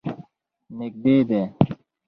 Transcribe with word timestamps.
نږدې 0.77 1.17
دی. 1.29 1.41